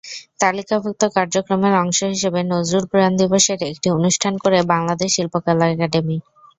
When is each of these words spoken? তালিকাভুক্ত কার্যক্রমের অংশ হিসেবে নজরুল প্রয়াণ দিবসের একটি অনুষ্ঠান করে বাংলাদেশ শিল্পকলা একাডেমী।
তালিকাভুক্ত 0.39 1.01
কার্যক্রমের 1.15 1.73
অংশ 1.81 1.99
হিসেবে 2.13 2.39
নজরুল 2.51 2.85
প্রয়াণ 2.91 3.13
দিবসের 3.19 3.59
একটি 3.71 3.87
অনুষ্ঠান 3.97 4.33
করে 4.43 4.57
বাংলাদেশ 4.73 5.09
শিল্পকলা 5.15 5.65
একাডেমী। 5.69 6.17